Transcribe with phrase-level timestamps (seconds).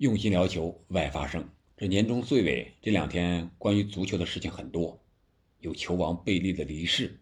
[0.00, 1.46] 用心聊球，外发声。
[1.76, 4.98] 这年终岁尾这两天，关于足球的事情很多，
[5.58, 7.20] 有球王贝利的离世，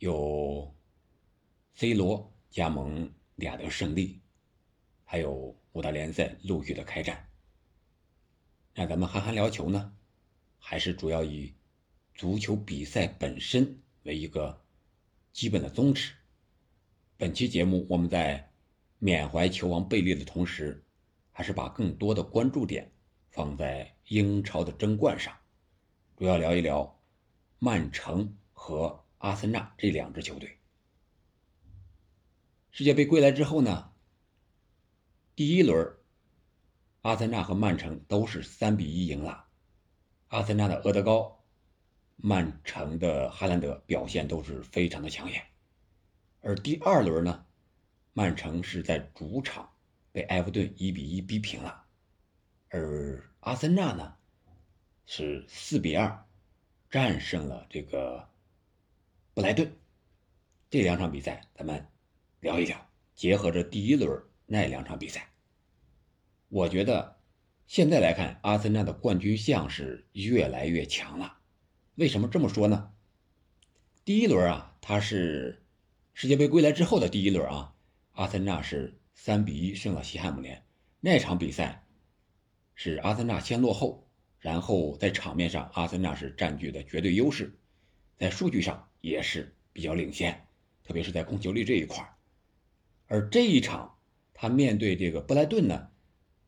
[0.00, 0.74] 有
[1.76, 4.18] C 罗加盟利雅得胜利，
[5.04, 7.28] 还有五大联赛陆续的开战。
[8.74, 9.94] 那咱们憨憨聊球呢，
[10.58, 11.54] 还是主要以
[12.12, 14.60] 足球比赛本身为一个
[15.32, 16.12] 基本的宗旨。
[17.16, 18.50] 本期节目，我们在
[18.98, 20.83] 缅怀球王贝利的同时。
[21.36, 22.92] 还是把更多的关注点
[23.28, 25.36] 放在英超的争冠上，
[26.16, 27.00] 主要聊一聊
[27.58, 30.58] 曼城和阿森纳这两支球队。
[32.70, 33.90] 世界杯归来之后呢，
[35.34, 35.96] 第一轮，
[37.02, 39.46] 阿森纳和曼城都是三比一赢了，
[40.28, 41.44] 阿森纳的厄德高，
[42.14, 45.42] 曼城的哈兰德表现都是非常的抢眼，
[46.42, 47.44] 而第二轮呢，
[48.12, 49.73] 曼城是在主场。
[50.14, 51.86] 被埃弗顿一比一逼平了，
[52.68, 54.14] 而阿森纳呢
[55.06, 56.24] 是四比二
[56.88, 58.28] 战胜了这个
[59.34, 59.76] 布莱顿。
[60.70, 61.88] 这两场比赛咱们
[62.38, 65.32] 聊一聊，结合着第一轮那两场比赛，
[66.48, 67.18] 我觉得
[67.66, 71.38] 现在来看，阿森纳的冠军相是越来越强了。
[71.96, 72.92] 为什么这么说呢？
[74.04, 75.66] 第一轮啊，他是
[76.12, 77.74] 世界杯归来之后的第一轮啊，
[78.12, 79.00] 阿森纳是。
[79.24, 80.62] 三比一胜了西汉姆联，
[81.00, 81.86] 那场比赛
[82.74, 84.06] 是阿森纳先落后，
[84.38, 87.58] 然后在场面上阿森纳是占据的绝对优势，
[88.18, 90.46] 在数据上也是比较领先，
[90.82, 92.06] 特别是在控球率这一块
[93.06, 93.96] 而这一场
[94.34, 95.88] 他面对这个布莱顿呢，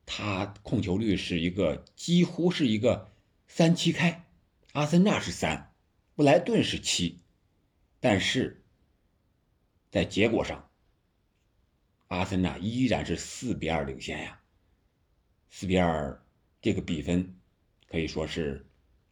[0.05, 3.11] 他控球率是一个几乎是一个
[3.49, 4.27] 三七开，
[4.73, 5.73] 阿森纳是三，
[6.15, 7.21] 布莱顿是七，
[8.01, 8.63] 但是
[9.91, 10.69] 在结果上。
[12.09, 14.41] 阿森纳依然是四比二领先呀，
[15.51, 16.25] 四比二
[16.63, 17.37] 这个比分
[17.89, 18.65] 可以说是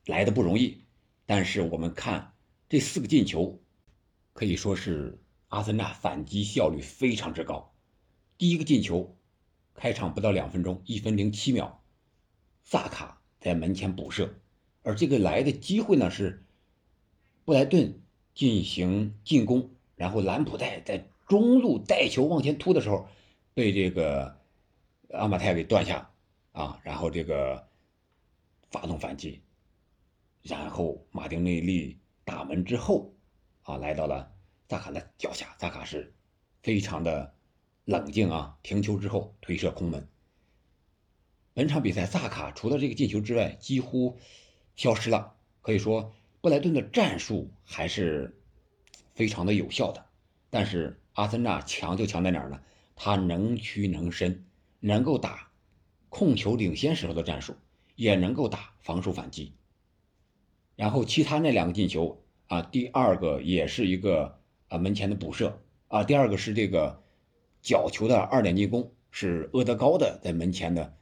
[0.07, 0.85] 来的不容易。
[1.27, 2.35] 但是我们看
[2.69, 3.61] 这四个进球，
[4.33, 7.75] 可以说是阿森纳反击效率非常之高。
[8.39, 9.17] 第一个进球，
[9.75, 11.83] 开场不到两分钟，一分零七秒，
[12.63, 14.39] 萨卡在门前补射，
[14.85, 16.45] 而这个来的机会呢是
[17.45, 18.01] 布莱顿
[18.35, 21.09] 进行进攻，然后兰普代在。
[21.27, 23.09] 中路带球往前突的时候，
[23.55, 24.37] 被这个
[25.11, 26.11] 阿马泰给断下
[26.53, 27.67] 啊，然后这个
[28.71, 29.41] 发动反击，
[30.43, 33.15] 然后马丁内利打门之后
[33.63, 34.31] 啊，来到了
[34.69, 36.13] 萨卡的脚下，萨卡是
[36.63, 37.35] 非常的
[37.87, 40.07] 冷静啊，停球之后推射空门。
[41.55, 44.19] 本场比赛萨卡除了这个进球之外几乎
[44.77, 48.39] 消失了，可以说布莱顿的战术还是
[49.15, 50.05] 非常的有效的，
[50.51, 51.01] 但是。
[51.15, 52.61] 阿森纳强就强在哪儿呢？
[52.97, 54.45] 他能屈能伸，
[54.79, 55.51] 能够打
[56.09, 57.57] 控球领先时候的战术，
[57.97, 59.53] 也能够打防守反击。
[60.77, 64.39] 然后其他那两个进球啊，第二个也是一个
[64.69, 67.03] 啊门前的补射啊，第二个是这个
[67.63, 70.97] 角球的二点进攻，是厄德高的在门前的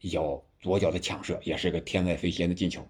[0.00, 2.88] 脚左脚的抢射，也是个天外飞仙的进球。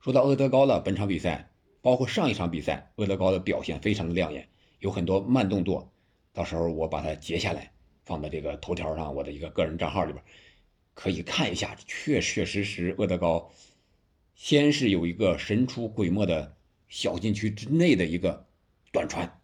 [0.00, 1.50] 说到厄德高了，本场比赛
[1.80, 4.48] 包括上一场比赛，厄德高的表现非常的亮眼。
[4.82, 5.92] 有很多慢动作，
[6.32, 7.72] 到时候我把它截下来，
[8.04, 10.24] 放在这个头条上，我的一个个人账号里边，
[10.92, 11.76] 可以看一下。
[11.86, 13.52] 确确实实，厄德高
[14.34, 16.56] 先是有一个神出鬼没的
[16.88, 18.44] 小禁区之内的一个
[18.90, 19.40] 短传，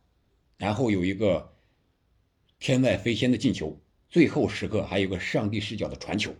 [0.56, 1.54] 然后有一个
[2.58, 6.34] 天外飞仙的进球，最后时刻还有个上帝视角的传球。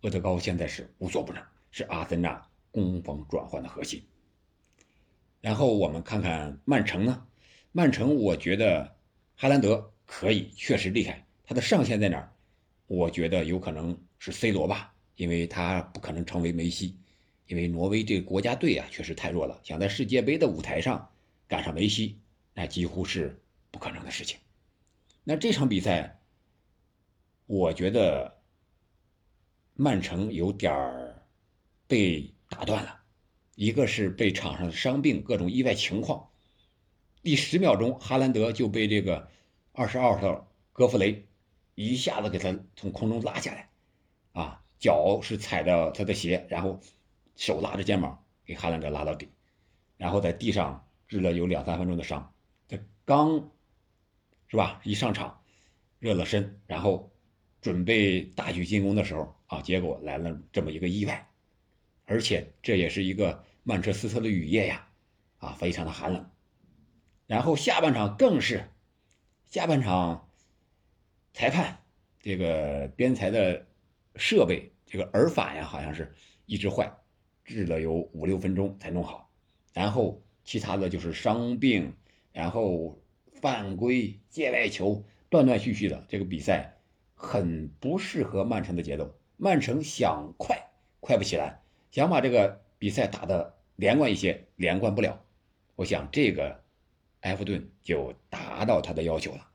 [0.00, 4.02] 厄德高现在是无所不能，是阿森纳攻防转换的核心。
[5.42, 7.26] 然后我们看看曼城呢？
[7.72, 8.96] 曼城，我觉得
[9.36, 11.24] 哈兰德可以，确实厉害。
[11.44, 12.32] 他的上限在哪儿？
[12.88, 16.96] 我觉得有可能是 C 罗吧，因为他不可能成为梅西，
[17.46, 21.08] 因为挪威这个国家队啊确实太弱了，想在世界杯的舞台上
[21.46, 22.18] 赶上梅西，
[22.54, 24.36] 那几乎是不可能的事情。
[25.22, 26.20] 那这场比赛，
[27.46, 28.36] 我觉得
[29.74, 31.22] 曼城有点儿
[31.86, 33.00] 被打断了，
[33.54, 36.29] 一个是被场上的伤病、各种意外情况。
[37.22, 39.28] 第十秒钟，哈兰德就被这个
[39.72, 41.26] 二十二号戈弗雷
[41.74, 43.68] 一下子给他从空中拉下来，
[44.32, 46.80] 啊，脚是踩着他的鞋，然后
[47.36, 49.28] 手拉着肩膀给哈兰德拉到底，
[49.98, 52.32] 然后在地上治了有两三分钟的伤。
[52.66, 53.50] 他刚
[54.48, 54.80] 是吧？
[54.82, 55.42] 一上场
[55.98, 57.12] 热了身，然后
[57.60, 61.28] 准备大举进攻的时候啊，结果来了这么一个意外，
[62.06, 64.88] 而且这也是一个曼彻斯特的雨夜呀，
[65.36, 66.29] 啊，非常的寒冷。
[67.30, 68.68] 然后下半场更是，
[69.46, 70.28] 下半场，
[71.32, 71.78] 裁判
[72.18, 73.68] 这个边裁的
[74.16, 76.12] 设备这个耳返呀，好像是
[76.46, 76.92] 一直坏，
[77.44, 79.30] 治了有五六分钟才弄好。
[79.72, 81.94] 然后其他的就是伤病，
[82.32, 83.00] 然后
[83.40, 86.04] 犯规、界外球，断断续续的。
[86.08, 86.78] 这个比赛
[87.14, 89.16] 很不适合曼城的节奏。
[89.36, 90.60] 曼城想快，
[90.98, 91.62] 快不起来；
[91.92, 95.24] 想把这个比赛打得连贯一些，连贯不了。
[95.76, 96.64] 我想这个
[97.20, 99.46] 埃弗顿就达到他的要求了，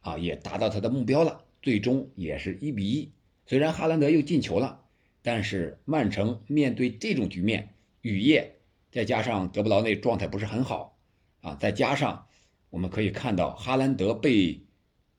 [0.00, 1.44] 啊，也达到他的目标了。
[1.62, 3.10] 最终也是一比一。
[3.46, 4.82] 虽然哈兰德又进球了，
[5.22, 8.56] 但是曼城面对这种局面，雨夜
[8.90, 10.98] 再加上德布劳内状态不是很好，
[11.40, 12.26] 啊，再加上
[12.68, 14.60] 我们可以看到哈兰德被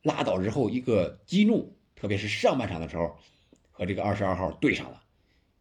[0.04, 3.18] 拉倒之后一个激怒，特别是上半场的时候
[3.72, 5.02] 和这个二十二号对上了，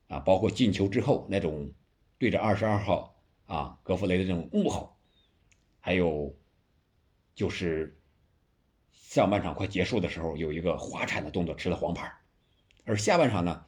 [0.09, 1.73] 啊，包括进球之后那种
[2.19, 3.17] 对着二十二号
[3.47, 4.94] 啊格弗雷的这种怒吼。
[5.87, 6.35] 还有，
[7.35, 8.01] 就是
[8.91, 12.11] 上半场快结束的时候，有一个滑铲的动作吃了黄牌，
[12.87, 13.67] 而下半场呢，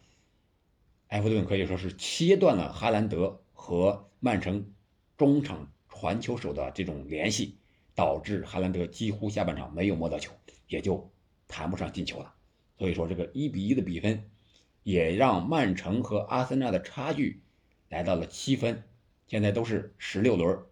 [1.08, 4.72] 埃弗顿可以说是切断了哈兰德和曼城
[5.18, 7.58] 中场传球手的这种联系，
[7.94, 10.32] 导致哈兰德几乎下半场没有摸到球，
[10.69, 11.12] 也就
[11.46, 12.32] 谈不上进球了。
[12.78, 14.30] 所以说，这个一比一的比分，
[14.84, 17.42] 也让曼城和阿森纳的差距
[17.90, 18.82] 来到了七分，
[19.26, 20.64] 现在都是十六轮。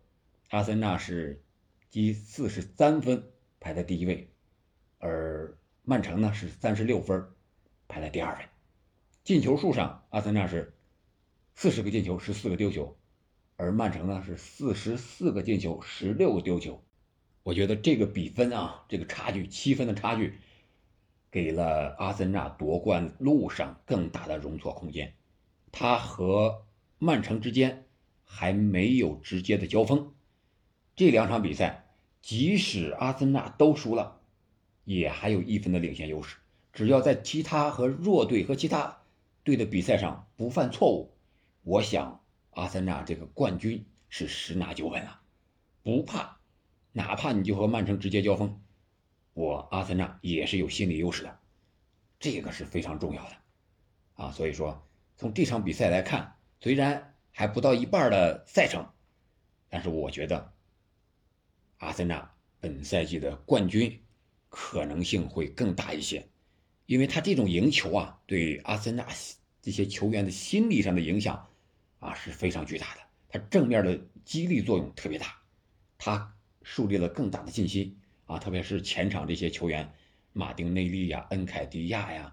[0.54, 1.42] 阿森纳是
[1.90, 3.24] 积四十三分，
[3.58, 4.30] 排在第一位，
[4.98, 7.26] 而曼城呢是三十六分，
[7.88, 8.44] 排在第二位。
[9.24, 10.72] 进球数上，阿森纳是
[11.56, 12.96] 四十个进球，十四个丢球，
[13.56, 16.80] 而曼城呢是四十四个进球，十六个丢球。
[17.42, 20.34] 我觉得这个比分啊，这个差距七分的差距，
[21.32, 25.16] 给了阿森纳夺冠路上更大的容错空间。
[25.72, 26.64] 他和
[27.00, 27.86] 曼城之间
[28.22, 30.12] 还没有直接的交锋。
[30.96, 31.88] 这两场比赛，
[32.22, 34.20] 即使阿森纳都输了，
[34.84, 36.36] 也还有一分的领先优势。
[36.72, 39.02] 只要在其他和弱队和其他
[39.42, 41.12] 队的比赛上不犯错误，
[41.62, 42.20] 我想
[42.50, 45.20] 阿森纳这个冠军是十拿九稳了，
[45.82, 46.36] 不怕。
[46.92, 48.60] 哪怕你就和曼城直接交锋，
[49.32, 51.38] 我阿森纳也是有心理优势的，
[52.20, 53.36] 这个是非常重要的
[54.14, 54.30] 啊。
[54.30, 54.86] 所以说，
[55.16, 58.88] 从这场比赛来看，虽然还不到一半的赛程，
[59.68, 60.53] 但是我觉得。
[61.78, 62.30] 阿森纳
[62.60, 64.00] 本赛季的冠军
[64.48, 66.26] 可能性会更大一些，
[66.86, 69.06] 因为他这种赢球啊，对阿森纳
[69.60, 71.46] 这些球员的心理上的影响
[71.98, 75.36] 啊是非常巨大的，他正面的激励作用特别大，
[75.98, 79.92] 他树立了更大的信心啊，特别是前场这些球员，
[80.32, 82.32] 马丁内利呀、恩凯迪亚呀、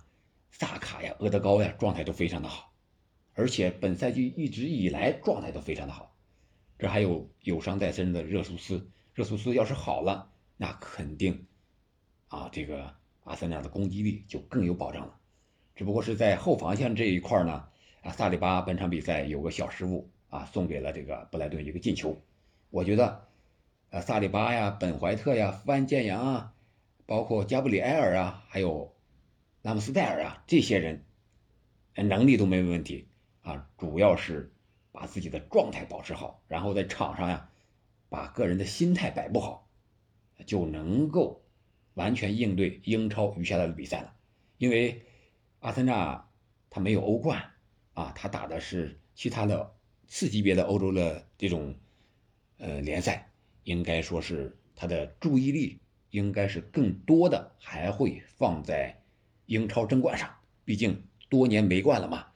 [0.52, 2.74] 萨卡呀、厄德高呀，状态都非常的好，
[3.34, 6.16] 而且本赛季一直以来状态都非常的好，
[6.78, 8.90] 这还有有伤在身的热苏斯。
[9.14, 11.46] 热苏斯要是好了，那肯定，
[12.30, 15.18] 啊，这个阿森纳的攻击力就更有保障了。
[15.76, 17.68] 只不过是在后防线这一块呢，
[18.04, 22.22] 啊，萨里巴本场比赛有个小失误啊，送给了这个布莱顿一个进球。
[22.70, 23.28] 我觉得，
[23.90, 26.54] 啊，萨里巴呀、本怀特呀、富安建阳啊，
[27.06, 28.96] 包括加布里埃尔啊，还有
[29.62, 31.04] 拉姆斯戴尔啊，这些人，
[31.96, 33.10] 能力都没问题
[33.42, 34.54] 啊，主要是
[34.94, 37.50] 把自己的状态保持好，然后在场上呀。
[38.12, 39.70] 把个人的心态摆不好，
[40.46, 41.46] 就能够
[41.94, 44.14] 完全应对英超余下的比赛了。
[44.58, 45.02] 因为
[45.60, 46.30] 阿森纳
[46.70, 47.42] 他没有欧冠
[47.94, 49.74] 啊，他打的是其他的
[50.08, 51.74] 次级别的欧洲的这种
[52.58, 53.32] 呃联赛，
[53.64, 59.02] 应该说是他的注意力应该是更多的还会放在
[59.46, 60.30] 英超争冠上。
[60.66, 62.28] 毕竟多年没冠了嘛，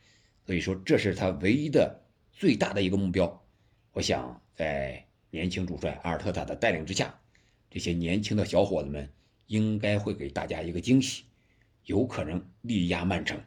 [0.45, 3.45] 所以说这是他唯一的最大的一个目标。
[3.91, 5.04] 我想在。
[5.35, 7.19] 年轻主帅阿尔特塔的带领之下，
[7.69, 9.11] 这些年轻的小伙子们
[9.47, 11.25] 应该会给大家一个惊喜，
[11.83, 13.43] 有可能力压曼城。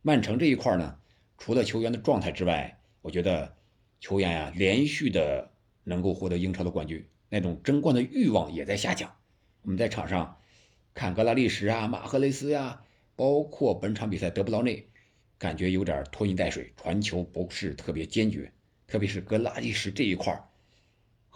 [0.00, 0.96] 曼城这一块呢，
[1.36, 3.56] 除了球员的状态之外，我觉得
[3.98, 5.50] 球员呀连续的
[5.82, 9.12] 能够获得英超的冠军，那种争冠的欲望也在下降。
[9.62, 10.36] 我们在场上
[10.94, 12.80] 看格拉利什啊、马赫雷斯呀，
[13.16, 14.88] 包括本场比赛德布劳内，
[15.36, 18.52] 感觉有点拖泥带水，传球不是特别坚决，
[18.86, 20.32] 特别是格拉利什这一块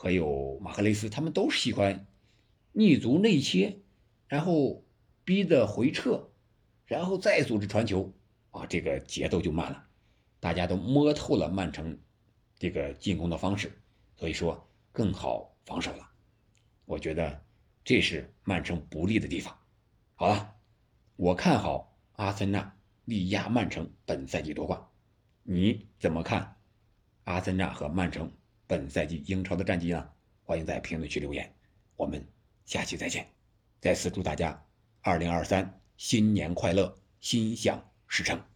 [0.02, 2.08] 还有马赫雷斯，他们都喜欢
[2.72, 3.78] 逆足内切，
[4.26, 4.84] 然后
[5.24, 6.28] 逼着回撤，
[6.86, 8.12] 然后再组织传球
[8.50, 9.86] 啊，这个节奏就慢了。
[10.40, 11.96] 大家都摸透了曼城
[12.58, 13.70] 这个进攻的方式，
[14.16, 16.10] 所以说更好防守了。
[16.84, 17.40] 我觉得
[17.84, 19.56] 这是曼城不利的地方。
[20.16, 20.52] 好了，
[21.14, 24.84] 我看好阿森纳力压曼城本赛季夺冠，
[25.44, 26.56] 你怎么看？
[27.22, 28.28] 阿森纳和曼城？
[28.66, 30.08] 本赛季英超的战绩呢？
[30.44, 31.52] 欢迎在评论区留言，
[31.96, 32.26] 我们
[32.64, 33.26] 下期再见。
[33.80, 34.64] 再次祝大家
[35.00, 38.51] 二零二三新年快乐，心想事成。